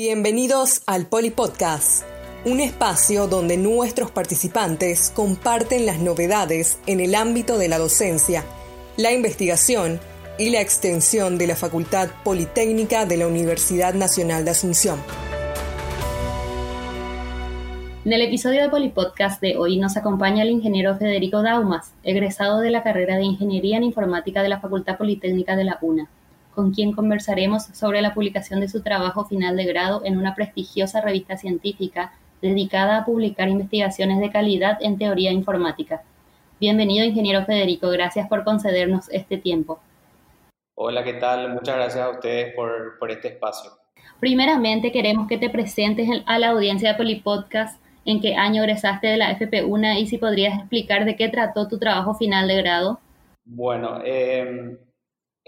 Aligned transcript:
Bienvenidos 0.00 0.82
al 0.86 1.08
Polipodcast, 1.08 2.04
un 2.44 2.60
espacio 2.60 3.26
donde 3.26 3.56
nuestros 3.56 4.12
participantes 4.12 5.10
comparten 5.10 5.86
las 5.86 5.98
novedades 5.98 6.78
en 6.86 7.00
el 7.00 7.16
ámbito 7.16 7.58
de 7.58 7.66
la 7.66 7.78
docencia, 7.78 8.44
la 8.96 9.12
investigación 9.12 9.98
y 10.38 10.50
la 10.50 10.60
extensión 10.60 11.36
de 11.36 11.48
la 11.48 11.56
Facultad 11.56 12.10
Politécnica 12.22 13.06
de 13.06 13.16
la 13.16 13.26
Universidad 13.26 13.92
Nacional 13.94 14.44
de 14.44 14.52
Asunción. 14.52 15.00
En 18.04 18.12
el 18.12 18.22
episodio 18.22 18.62
de 18.62 18.68
Polipodcast 18.68 19.40
de 19.40 19.56
hoy 19.56 19.78
nos 19.78 19.96
acompaña 19.96 20.44
el 20.44 20.50
ingeniero 20.50 20.96
Federico 20.96 21.42
Daumas, 21.42 21.92
egresado 22.04 22.60
de 22.60 22.70
la 22.70 22.84
carrera 22.84 23.16
de 23.16 23.24
Ingeniería 23.24 23.78
en 23.78 23.82
Informática 23.82 24.44
de 24.44 24.48
la 24.48 24.60
Facultad 24.60 24.96
Politécnica 24.96 25.56
de 25.56 25.64
la 25.64 25.78
UNA 25.82 26.08
con 26.58 26.72
quien 26.72 26.90
conversaremos 26.90 27.66
sobre 27.66 28.02
la 28.02 28.14
publicación 28.14 28.58
de 28.58 28.68
su 28.68 28.82
trabajo 28.82 29.24
final 29.26 29.56
de 29.56 29.64
grado 29.64 30.02
en 30.04 30.18
una 30.18 30.34
prestigiosa 30.34 31.00
revista 31.00 31.36
científica 31.36 32.12
dedicada 32.42 32.98
a 32.98 33.04
publicar 33.04 33.48
investigaciones 33.48 34.18
de 34.18 34.32
calidad 34.32 34.76
en 34.80 34.98
teoría 34.98 35.30
informática. 35.30 36.02
Bienvenido, 36.58 37.06
ingeniero 37.06 37.44
Federico, 37.44 37.88
gracias 37.90 38.28
por 38.28 38.42
concedernos 38.42 39.08
este 39.10 39.38
tiempo. 39.38 39.78
Hola, 40.74 41.04
¿qué 41.04 41.12
tal? 41.12 41.54
Muchas 41.54 41.76
gracias 41.76 42.04
a 42.04 42.10
ustedes 42.10 42.52
por, 42.56 42.98
por 42.98 43.12
este 43.12 43.28
espacio. 43.28 43.70
Primeramente, 44.18 44.90
queremos 44.90 45.28
que 45.28 45.38
te 45.38 45.50
presentes 45.50 46.08
a 46.26 46.40
la 46.40 46.48
audiencia 46.48 46.88
de 46.88 46.96
Polipodcast 46.96 47.80
en 48.04 48.20
qué 48.20 48.34
año 48.34 48.64
egresaste 48.64 49.06
de 49.06 49.16
la 49.16 49.38
FP1 49.38 50.00
y 50.00 50.08
si 50.08 50.18
podrías 50.18 50.58
explicar 50.58 51.04
de 51.04 51.14
qué 51.14 51.28
trató 51.28 51.68
tu 51.68 51.78
trabajo 51.78 52.14
final 52.14 52.48
de 52.48 52.56
grado. 52.56 52.98
Bueno, 53.44 54.00
eh, 54.04 54.76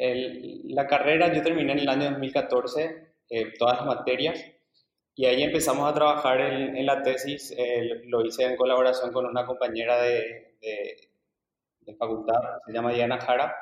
la 0.01 0.87
carrera 0.87 1.33
yo 1.33 1.43
terminé 1.43 1.73
en 1.73 1.81
el 1.81 1.89
año 1.89 2.11
2014, 2.11 3.15
eh, 3.29 3.53
todas 3.59 3.79
las 3.79 3.87
materias, 3.87 4.43
y 5.15 5.27
ahí 5.27 5.43
empezamos 5.43 5.91
a 5.91 5.95
trabajar 5.95 6.41
en, 6.41 6.87
la 6.87 7.03
tesis, 7.03 7.55
eh, 7.57 8.03
lo 8.07 8.25
hice 8.25 8.45
en 8.45 8.57
colaboración 8.57 9.13
con 9.13 9.27
una 9.27 9.45
compañera 9.45 10.01
de, 10.01 10.57
facultad, 11.99 12.41
se 12.67 12.73
llama 12.73 12.93
Diana 12.93 13.21
Jara. 13.21 13.55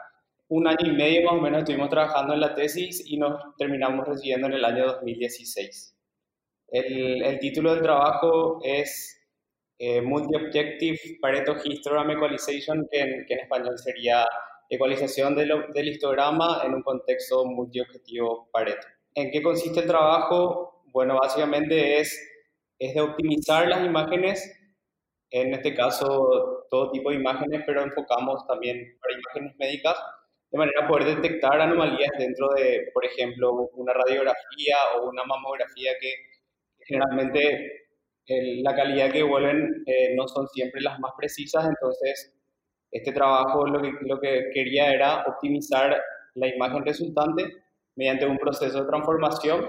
Un 0.49 0.69
año 0.69 0.87
y 0.87 0.93
medio 0.93 1.25
más 1.25 1.35
o 1.35 1.41
menos 1.41 1.61
estuvimos 1.61 1.89
trabajando 1.89 2.35
en 2.35 2.41
la 2.41 2.55
tesis 2.55 3.03
y 3.07 3.17
nos 3.17 3.57
terminamos 3.57 4.07
recibiendo 4.07 4.47
en 4.47 4.53
el 4.55 4.65
año 4.65 4.87
2016. 4.87 5.97
El, 6.69 7.39
título 7.41 7.73
del 7.73 7.83
trabajo 7.83 8.61
es 8.63 9.19
eh, 9.79 10.03
Multi-Objective 10.03 10.99
Pareto 11.21 11.57
Histogram 11.65 12.11
Equalization, 12.11 12.87
que 12.91 13.25
que 13.27 13.35
en 13.35 13.41
español 13.41 13.79
sería 13.79 14.27
ecualización 14.69 15.35
del 15.35 15.89
histograma 15.89 16.63
en 16.65 16.75
un 16.75 16.83
contexto 16.83 17.45
multiobjetivo 17.45 18.49
Pareto. 18.53 18.87
¿En 19.15 19.31
qué 19.31 19.43
consiste 19.43 19.81
el 19.81 19.87
trabajo? 19.87 20.83
Bueno, 20.93 21.19
básicamente 21.21 21.99
es, 22.01 22.19
es 22.79 22.95
de 22.95 23.01
optimizar 23.01 23.67
las 23.67 23.85
imágenes, 23.85 24.55
en 25.31 25.55
este 25.55 25.75
caso 25.75 26.67
todo 26.71 26.91
tipo 26.91 27.11
de 27.11 27.17
imágenes, 27.17 27.63
pero 27.67 27.83
enfocamos 27.83 28.47
también 28.47 28.99
para 29.01 29.15
imágenes 29.15 29.57
médicas, 29.59 29.97
de 30.51 30.59
manera 30.59 30.85
a 30.85 30.89
poder 30.89 31.17
detectar 31.17 31.61
anomalías 31.61 32.11
dentro 32.19 32.49
de, 32.55 32.91
por 32.95 33.05
ejemplo, 33.05 33.71
una 33.75 33.93
radiografía 33.93 34.77
o 34.97 35.09
una 35.09 35.25
mamografía 35.25 35.93
que 36.01 36.13
generalmente 36.87 37.89
la 38.27 38.75
calidad 38.75 39.11
que 39.11 39.23
vuelven 39.23 39.83
eh, 39.87 40.15
no 40.15 40.29
son 40.29 40.47
siempre 40.49 40.81
las 40.81 40.99
más 41.01 41.13
precisas, 41.17 41.67
entonces 41.67 42.38
este 42.91 43.13
trabajo 43.13 43.67
lo 43.67 43.81
que, 43.83 43.93
lo 44.03 44.21
que 44.21 44.51
quería 44.53 44.93
era 44.93 45.25
optimizar 45.27 46.01
la 46.35 46.49
imagen 46.49 46.85
resultante 46.85 47.53
mediante 47.97 48.27
un 48.27 48.39
proceso 48.39 48.81
de 48.81 48.89
transformación 48.89 49.67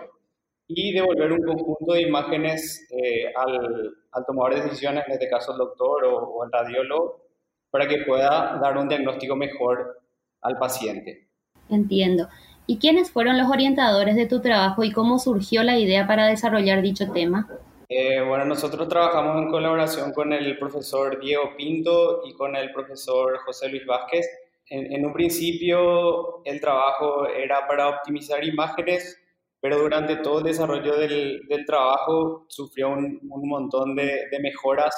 y 0.67 0.93
devolver 0.93 1.31
un 1.31 1.43
conjunto 1.43 1.93
de 1.93 2.03
imágenes 2.03 2.87
eh, 2.91 3.33
al, 3.35 3.91
al, 4.11 4.25
tomador 4.25 4.55
de 4.55 4.61
decisiones, 4.61 5.03
en 5.07 5.13
este 5.13 5.27
caso 5.27 5.51
el 5.53 5.57
doctor 5.57 6.05
o, 6.05 6.17
o 6.17 6.45
el 6.45 6.51
radiólogo, 6.51 7.25
para 7.71 7.87
que 7.87 8.03
pueda 8.05 8.59
dar 8.61 8.77
un 8.77 8.87
diagnóstico 8.87 9.35
mejor 9.35 9.99
al 10.41 10.57
paciente. 10.59 11.27
Entiendo. 11.69 12.27
¿Y 12.67 12.77
quiénes 12.77 13.09
fueron 13.09 13.37
los 13.37 13.49
orientadores 13.49 14.15
de 14.15 14.27
tu 14.27 14.41
trabajo 14.41 14.83
y 14.83 14.91
cómo 14.91 15.17
surgió 15.17 15.63
la 15.63 15.79
idea 15.79 16.05
para 16.05 16.27
desarrollar 16.27 16.83
dicho 16.83 17.11
tema? 17.11 17.49
Eh, 17.91 18.21
bueno, 18.21 18.45
nosotros 18.45 18.87
trabajamos 18.87 19.41
en 19.41 19.49
colaboración 19.49 20.13
con 20.13 20.31
el 20.31 20.59
profesor 20.59 21.19
Diego 21.19 21.55
Pinto 21.57 22.21
y 22.23 22.33
con 22.35 22.55
el 22.55 22.71
profesor 22.71 23.39
José 23.39 23.67
Luis 23.69 23.83
Vázquez. 23.87 24.27
En, 24.69 25.03
un 25.03 25.11
principio 25.11 26.43
el 26.45 26.61
trabajo 26.61 27.25
era 27.27 27.67
para 27.67 27.89
optimizar 27.89 28.43
imágenes, 28.43 29.19
pero 29.59 29.79
durante 29.79 30.17
todo 30.17 30.37
el 30.37 30.43
desarrollo 30.45 30.95
del, 30.97 31.41
trabajo 31.65 32.45
sufrió 32.47 32.89
un, 32.89 33.19
montón 33.23 33.95
de, 33.95 34.27
mejoras 34.39 34.93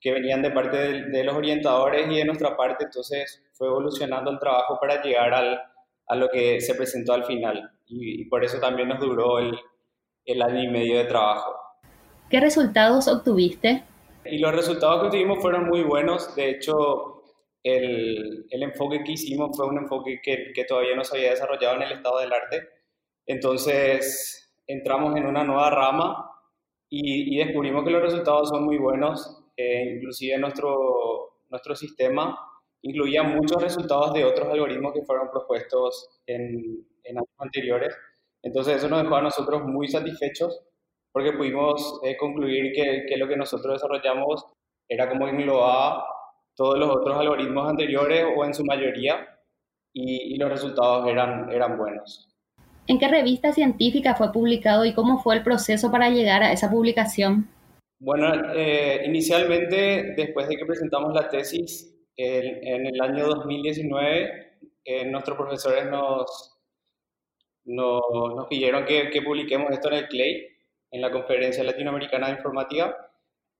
que 0.00 0.12
venían 0.12 0.40
de 0.42 0.52
parte 0.52 0.76
de, 0.76 1.24
los 1.24 1.34
orientadores 1.34 2.06
y 2.08 2.18
de 2.18 2.24
nuestra 2.24 2.56
parte, 2.56 2.84
entonces 2.84 3.42
fue 3.54 3.66
evolucionando 3.66 4.30
el 4.30 4.38
trabajo 4.38 4.78
para 4.80 5.02
llegar 5.02 5.34
al, 5.34 5.60
a 6.06 6.14
lo 6.14 6.28
que 6.28 6.60
se 6.60 6.76
presentó 6.76 7.12
al 7.12 7.24
final 7.24 7.68
y, 7.88 8.24
por 8.26 8.44
eso 8.44 8.60
también 8.60 8.88
nos 8.88 9.00
duró 9.00 9.40
el, 9.40 9.58
el 10.24 10.42
año 10.42 10.62
y 10.62 10.68
medio 10.68 10.98
de 10.98 11.04
trabajo. 11.06 11.69
¿Qué 12.30 12.38
resultados 12.38 13.08
obtuviste? 13.08 13.82
Y 14.24 14.38
los 14.38 14.54
resultados 14.54 15.00
que 15.00 15.06
obtuvimos 15.06 15.40
fueron 15.40 15.66
muy 15.66 15.82
buenos. 15.82 16.36
De 16.36 16.48
hecho, 16.48 17.24
el, 17.64 18.46
el 18.48 18.62
enfoque 18.62 19.02
que 19.02 19.12
hicimos 19.12 19.56
fue 19.56 19.66
un 19.66 19.78
enfoque 19.78 20.20
que, 20.22 20.52
que, 20.54 20.64
todavía 20.64 20.94
no 20.94 21.02
se 21.02 21.16
había 21.16 21.30
desarrollado 21.30 21.74
en 21.76 21.82
el 21.82 21.92
estado 21.92 22.20
del 22.20 22.32
arte. 22.32 22.68
Entonces, 23.26 24.54
entramos 24.68 25.16
en 25.16 25.26
una 25.26 25.42
nueva 25.42 25.70
rama 25.70 26.30
y, 26.88 27.34
y 27.34 27.44
descubrimos 27.44 27.84
que 27.84 27.90
los 27.90 28.02
resultados 28.02 28.48
son 28.48 28.64
muy 28.64 28.78
buenos. 28.78 29.42
Eh, 29.56 29.96
inclusive 29.96 30.38
nuestro, 30.38 31.40
nuestro 31.48 31.74
sistema 31.74 32.38
incluía 32.82 33.24
muchos 33.24 33.60
resultados 33.60 34.12
de 34.12 34.24
otros 34.24 34.48
algoritmos 34.48 34.94
que 34.94 35.02
fueron 35.02 35.28
propuestos 35.32 36.20
en, 36.26 36.86
en 37.02 37.16
años 37.18 37.28
anteriores. 37.38 37.92
Entonces, 38.40 38.76
eso 38.76 38.88
nos 38.88 39.02
dejó 39.02 39.16
a 39.16 39.22
nosotros 39.22 39.64
muy 39.64 39.88
satisfechos 39.88 40.62
porque 41.12 41.32
pudimos 41.32 42.00
eh, 42.04 42.16
concluir 42.16 42.72
que, 42.72 43.06
que, 43.08 43.16
lo 43.16 43.28
que 43.28 43.36
nosotros 43.36 43.74
desarrollamos 43.74 44.44
era 44.88 45.08
como 45.08 45.28
englobaba 45.28 46.04
todos 46.56 46.78
los 46.78 46.90
otros 46.90 47.16
algoritmos 47.16 47.68
anteriores 47.68 48.24
o 48.36 48.44
en 48.44 48.54
su 48.54 48.64
mayoría 48.64 49.26
y, 49.92 50.34
y, 50.34 50.36
los 50.36 50.50
resultados 50.50 51.08
eran, 51.08 51.50
eran 51.50 51.76
buenos. 51.76 52.28
¿En 52.86 52.98
qué 52.98 53.08
revista 53.08 53.52
científica 53.52 54.14
fue 54.14 54.32
publicado 54.32 54.84
y 54.84 54.94
cómo 54.94 55.18
fue 55.18 55.36
el 55.36 55.42
proceso 55.42 55.90
para 55.90 56.10
llegar 56.10 56.42
a 56.42 56.52
esa 56.52 56.70
publicación? 56.70 57.48
Bueno, 57.98 58.32
eh, 58.54 59.02
inicialmente, 59.06 60.14
después 60.16 60.48
de 60.48 60.56
que 60.56 60.66
presentamos 60.66 61.12
la 61.12 61.28
tesis 61.28 61.94
en 62.16 62.86
el 62.86 63.00
año 63.00 63.26
2019, 63.26 64.58
eh, 64.84 65.04
nuestros 65.06 65.36
profesores 65.36 65.90
nos, 65.90 66.58
nos, 67.64 68.02
nos 68.10 68.46
pidieron 68.48 68.84
que, 68.84 69.10
que 69.10 69.22
publiquemos 69.22 69.70
esto 69.70 69.88
en 69.88 69.94
el 69.94 70.08
CLAY 70.08 70.46
en 70.90 71.00
la 71.00 71.10
Conferencia 71.10 71.64
Latinoamericana 71.64 72.28
de 72.28 72.34
Informática 72.34 72.96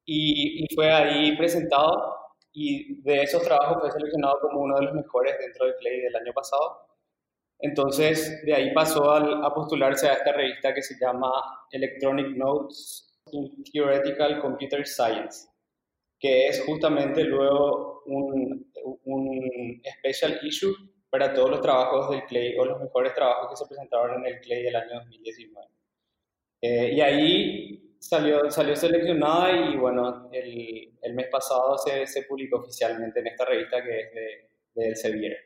y, 0.04 0.66
fue 0.74 0.90
ahí 0.90 1.36
presentado 1.36 2.16
y 2.52 3.00
de 3.02 3.22
esos 3.22 3.42
trabajos 3.42 3.78
fue 3.80 3.92
seleccionado 3.92 4.40
como 4.40 4.62
uno 4.62 4.76
de 4.76 4.86
los 4.86 4.94
mejores 4.94 5.38
dentro 5.38 5.66
del 5.66 5.76
CLAY 5.76 6.00
del 6.00 6.16
año 6.16 6.32
pasado. 6.32 6.86
Entonces, 7.60 8.42
de 8.44 8.54
ahí 8.54 8.74
pasó 8.74 9.12
a, 9.12 9.54
postularse 9.54 10.08
a 10.08 10.14
esta 10.14 10.32
revista 10.32 10.74
que 10.74 10.82
se 10.82 10.96
llama 10.98 11.30
Electronic 11.70 12.36
Notes 12.36 13.20
in 13.32 13.62
Theoretical 13.64 14.40
Computer 14.40 14.86
Science, 14.86 15.48
que 16.18 16.48
es 16.48 16.64
justamente 16.64 17.22
luego 17.22 18.02
un, 18.06 18.72
un 19.04 19.82
special 19.98 20.40
issue 20.42 20.74
para 21.10 21.34
todos 21.34 21.50
los 21.50 21.60
trabajos 21.60 22.10
del 22.10 22.24
CLAY 22.24 22.56
o 22.58 22.64
los 22.64 22.80
mejores 22.80 23.14
trabajos 23.14 23.50
que 23.50 23.56
se 23.56 23.66
presentaron 23.66 24.24
en 24.24 24.34
el 24.34 24.40
CLAY 24.40 24.62
del 24.62 24.76
año 24.76 24.94
2019. 24.94 25.79
Eh, 26.62 26.92
y 26.94 27.00
ahí 27.00 27.96
salió, 27.98 28.50
salió 28.50 28.76
seleccionada 28.76 29.50
y 29.52 29.76
bueno, 29.76 30.28
el, 30.32 30.92
el 31.00 31.14
mes 31.14 31.28
pasado 31.30 31.78
se, 31.78 32.06
se, 32.06 32.22
publicó 32.24 32.58
oficialmente 32.58 33.20
en 33.20 33.28
esta 33.28 33.44
revista 33.44 33.82
que 33.82 34.00
es 34.00 34.14
de, 34.14 34.50
de 34.74 34.88
Elsevier. 34.88 35.36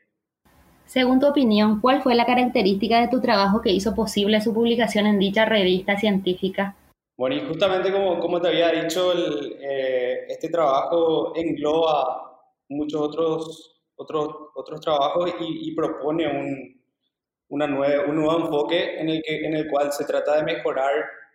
Según 0.86 1.20
tu 1.20 1.26
opinión, 1.26 1.80
¿cuál 1.80 2.02
fue 2.02 2.14
la 2.14 2.26
característica 2.26 3.00
de 3.00 3.08
tu 3.08 3.20
trabajo 3.20 3.62
que 3.62 3.70
hizo 3.70 3.94
posible 3.94 4.40
su 4.40 4.52
publicación 4.52 5.06
en 5.06 5.18
dicha 5.18 5.44
revista 5.44 5.96
científica? 5.96 6.76
Bueno, 7.16 7.36
y 7.36 7.40
justamente 7.40 7.92
como, 7.92 8.18
como 8.18 8.40
te 8.40 8.48
había 8.48 8.70
dicho, 8.70 9.12
el, 9.12 9.56
eh, 9.60 10.26
este 10.28 10.48
trabajo 10.48 11.32
engloba 11.36 12.50
muchos 12.68 13.00
otros, 13.00 13.82
otros, 13.94 14.28
otros 14.54 14.80
trabajos 14.80 15.32
y, 15.40 15.70
y 15.70 15.74
propone 15.74 16.26
un, 16.26 16.83
una 17.54 17.68
nueva, 17.68 18.04
un 18.06 18.16
nuevo 18.16 18.36
enfoque 18.40 18.98
en 18.98 19.08
el, 19.08 19.22
que, 19.22 19.46
en 19.46 19.54
el 19.54 19.68
cual 19.68 19.92
se 19.92 20.04
trata 20.04 20.36
de 20.36 20.42
mejorar 20.42 20.90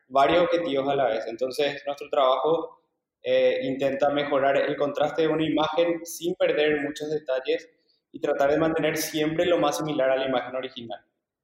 varios 0.09 0.43
objetivos 0.43 0.89
a 0.89 0.95
la 0.95 1.05
vez. 1.07 1.25
Entonces, 1.27 1.81
nuestro 1.85 2.09
trabajo 2.09 2.81
eh, 3.23 3.59
intenta 3.63 4.09
mejorar 4.09 4.57
el 4.57 4.75
contraste 4.75 5.21
de 5.21 5.27
una 5.29 5.45
imagen 5.45 6.05
sin 6.05 6.35
perder 6.35 6.81
muchos 6.81 7.09
detalles 7.09 7.69
y 8.11 8.19
tratar 8.19 8.51
de 8.51 8.57
mantener 8.57 8.97
siempre 8.97 9.45
lo 9.45 9.59
más 9.59 9.77
similar 9.77 10.09
a 10.09 10.17
la 10.17 10.27
imagen 10.27 10.57
original. 10.57 10.99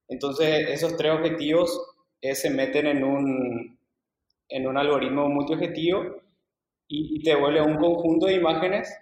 Entonces, 0.08 0.68
esos 0.68 0.94
tres 0.96 1.12
objetivos 1.12 1.94
se 2.20 2.50
meten 2.50 2.86
en 2.86 3.02
un, 3.02 3.78
en 4.48 4.66
un 4.66 4.76
algoritmo 4.76 5.28
multiobjetivo 5.28 6.04
y, 6.86 7.18
y 7.18 7.22
te 7.22 7.34
vuelve 7.34 7.62
un 7.62 7.76
conjunto 7.76 8.26
de 8.26 8.34
imágenes 8.34 8.92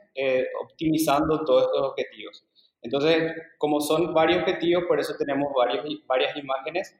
optimizando 0.63 1.45
todos 1.45 1.65
estos 1.65 1.83
objetivos. 1.91 2.45
Entonces, 2.85 3.33
como 3.59 3.81
son 3.81 4.13
varios 4.13 4.43
objetivos, 4.43 4.85
por 4.85 5.01
eso 5.01 5.15
tenemos 5.19 5.53
varios, 5.57 5.87
varias 6.07 6.37
imágenes 6.37 6.95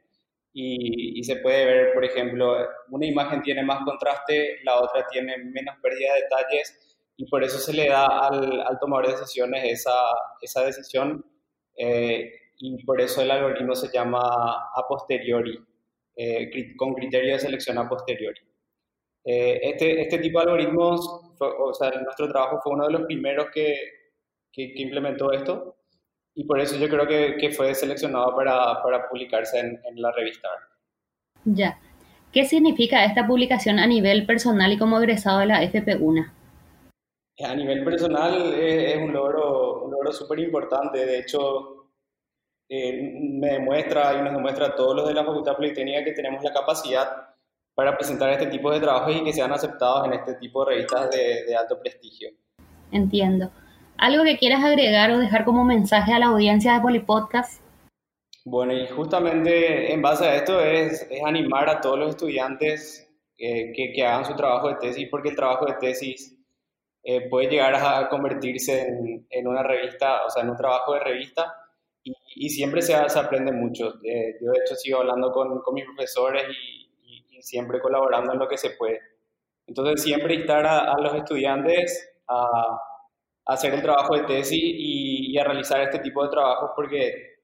y, 0.53 1.23
se 1.25 1.37
puede 1.37 1.67
ver, 1.67 1.95
por 1.95 2.05
ejemplo, 2.05 2.57
una 2.91 3.07
imagen 3.07 3.43
tiene 3.43 3.63
más 3.63 3.85
contraste, 3.85 4.61
la 4.65 4.81
otra 4.81 5.07
tiene 5.11 5.37
menos 5.39 5.77
pérdida 5.83 6.15
de 6.15 6.23
detalles 6.23 6.99
y 7.17 7.27
por 7.29 7.45
eso 7.45 7.59
se 7.59 7.75
le 7.75 7.89
da 7.89 8.07
al, 8.07 8.63
al 8.63 8.79
tomador 8.79 9.09
de 9.09 9.13
decisiones 9.13 9.63
esa, 9.65 9.95
esa 10.41 10.65
decisión 10.65 11.25
eh, 11.77 12.33
y 12.59 12.83
por 12.85 13.01
eso 13.01 13.21
el 13.21 13.31
algoritmo 13.31 13.75
se 13.75 13.93
llama 13.93 14.21
a 14.21 14.87
posteriori, 14.89 15.59
eh, 16.17 16.77
con 16.77 16.95
criterio 16.95 17.35
de 17.35 17.41
selección 17.41 17.77
a 17.77 17.89
posteriori. 17.89 18.41
Eh, 19.25 19.61
este, 19.63 20.03
este 20.03 20.19
tipo 20.19 20.39
de 20.39 20.45
algoritmos, 20.45 21.37
o 21.41 21.75
sea, 21.75 21.91
nuestro 21.91 22.29
trabajo 22.29 22.61
fue 22.63 22.73
uno 22.73 22.87
de 22.87 22.93
los 22.93 23.03
primeros 23.03 23.49
que, 23.53 23.75
que, 24.55 24.73
implementó 24.77 25.33
esto 25.33 25.77
y 26.35 26.45
por 26.45 26.61
eso 26.61 26.77
yo 26.77 26.89
creo 26.89 27.07
que, 27.07 27.37
que 27.39 27.51
fue 27.51 27.75
seleccionado 27.75 28.35
para, 28.35 28.83
para 28.83 29.09
publicarse 29.09 29.59
en, 29.59 29.81
en, 29.85 30.03
la 30.03 30.11
revista. 30.13 30.49
Ya. 31.45 31.79
¿Qué 32.33 32.45
significa 32.45 33.05
esta 33.05 33.27
publicación 33.27 33.79
a 33.79 33.87
nivel 33.87 34.27
personal 34.27 34.73
y 34.73 34.79
como 34.79 34.99
egresado 34.99 35.41
de 35.41 35.47
la 35.47 35.63
FP1? 35.63 36.33
A 37.43 37.55
nivel 37.55 37.85
personal 37.85 38.55
es, 38.55 38.97
un 38.97 39.13
logro, 39.13 39.85
un 39.85 39.91
logro 39.91 40.13
súper 40.13 40.41
importante. 40.41 41.05
De 41.05 41.19
hecho, 41.19 41.91
eh, 42.69 43.13
me 43.21 43.55
demuestra 43.55 44.19
y 44.19 44.23
nos 44.23 44.35
demuestra 44.35 44.67
a 44.67 44.75
todos 44.75 44.97
los 44.97 45.09
de 45.09 45.15
la 45.15 45.25
Facultad 45.25 45.57
Politécnica 45.57 46.05
que 46.05 46.13
tenemos 46.13 46.43
la 46.43 46.53
capacidad 46.53 47.35
para 47.75 47.97
presentar 47.97 48.31
este 48.31 48.47
tipo 48.47 48.73
de 48.73 48.81
trabajos 48.81 49.17
y 49.17 49.25
que 49.25 49.33
sean 49.33 49.53
aceptados 49.53 50.07
en 50.07 50.15
este 50.15 50.35
tipo 50.35 50.65
de 50.65 50.73
revistas 50.73 51.11
de, 51.11 51.45
de 51.45 51.57
alto 51.57 51.81
prestigio. 51.81 52.31
Entiendo. 52.93 53.51
¿Algo 53.97 54.25
que 54.25 54.39
quieras 54.39 54.65
agregar 54.65 55.11
o 55.13 55.19
dejar 55.19 55.45
como 55.45 55.65
mensaje 55.65 56.13
a 56.13 56.19
la 56.19 56.27
audiencia 56.27 56.75
de 56.75 56.81
Polipodcast? 56.81 57.63
Bueno, 58.45 58.75
y 58.75 58.87
justamente 58.89 59.93
en 59.93 60.03
base 60.03 60.25
a 60.27 60.35
esto 60.35 60.61
es, 60.61 61.07
es 61.11 61.25
animar 61.25 61.69
a 61.71 61.81
todos 61.81 61.99
los 61.99 62.11
estudiantes 62.11 63.09
eh, 63.39 63.73
que, 63.75 63.93
que, 63.93 64.05
hagan 64.05 64.25
su 64.25 64.37
trabajo 64.37 64.69
de 64.69 64.77
tesis, 64.77 65.09
porque 65.11 65.31
el 65.31 65.37
trabajo 65.37 65.65
de 65.65 65.75
tesis 65.75 66.37
eh, 67.03 67.29
puede 67.29 67.49
llegar 67.49 67.75
a 67.75 68.09
convertirse 68.09 68.83
en, 68.83 69.27
en, 69.31 69.47
una 69.47 69.63
revista, 69.63 70.25
o 70.27 70.31
sea, 70.31 70.43
en 70.43 70.51
un 70.51 70.57
trabajo 70.57 70.93
de 70.95 71.01
revista, 71.01 71.55
y, 72.03 72.15
y 72.37 72.51
siempre 72.51 72.83
se, 72.83 73.09
se, 73.09 73.19
aprende 73.19 73.51
mucho. 73.53 73.95
Eh, 74.05 74.37
yo 74.41 74.51
de 74.51 74.59
hecho 74.59 74.75
sigo 74.75 74.99
hablando 74.99 75.33
con, 75.33 75.61
con 75.61 75.75
mis 75.75 75.85
profesores 75.87 76.45
y, 76.51 77.37
y, 77.37 77.43
siempre 77.43 77.81
colaborando 77.81 78.35
en 78.35 78.39
lo 78.39 78.49
que 78.49 78.59
se 78.59 78.71
puede. 78.71 79.01
Entonces, 79.67 80.03
siempre 80.03 80.35
instar 80.35 80.67
a, 80.67 80.93
a 80.93 81.01
los 81.01 81.15
estudiantes 81.15 82.11
a 82.29 82.79
hacer 83.47 83.75
el 83.75 83.83
trabajo 83.83 84.15
de 84.17 84.23
tesis 84.23 84.61
y, 84.63 85.37
a 85.39 85.45
realizar 85.45 85.81
este 85.81 85.99
tipo 85.99 86.23
de 86.23 86.31
trabajos 86.31 86.71
porque 86.77 87.39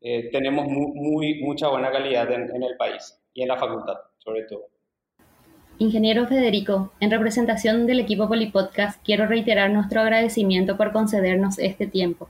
eh, 0.00 0.28
tenemos 0.30 0.66
muy, 0.66 1.40
mucha 1.42 1.68
buena 1.68 1.90
calidad 1.90 2.30
en, 2.30 2.54
en 2.54 2.62
el 2.62 2.76
país 2.76 3.18
y 3.32 3.42
en 3.42 3.48
la 3.48 3.56
facultad, 3.56 3.96
sobre 4.18 4.42
todo. 4.44 4.66
Ingeniero 5.78 6.26
Federico, 6.26 6.92
en 7.00 7.10
representación 7.10 7.86
del 7.86 8.00
equipo 8.00 8.28
Polipodcast, 8.28 9.02
quiero 9.02 9.26
reiterar 9.26 9.70
nuestro 9.70 10.02
agradecimiento 10.02 10.76
por 10.76 10.92
concedernos 10.92 11.58
este 11.58 11.86
tiempo. 11.86 12.28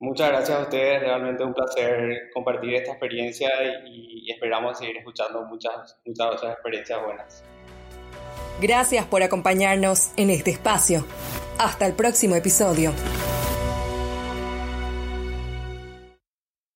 Muchas 0.00 0.30
gracias 0.30 0.58
a 0.58 0.62
ustedes, 0.62 1.00
realmente 1.00 1.44
un 1.44 1.54
placer 1.54 2.30
compartir 2.34 2.74
esta 2.74 2.92
experiencia 2.92 3.50
y, 3.86 4.26
y 4.26 4.30
esperamos 4.30 4.78
seguir 4.78 4.96
escuchando 4.96 5.42
muchas, 5.44 6.00
muchas 6.04 6.26
otras 6.26 6.52
experiencias 6.54 7.04
buenas. 7.04 7.44
Gracias 8.60 9.06
por 9.06 9.22
acompañarnos 9.22 10.10
en 10.16 10.28
este 10.30 10.50
espacio. 10.50 11.06
Hasta 11.58 11.86
el 11.86 11.94
próximo 11.94 12.34
episodio. 12.36 12.92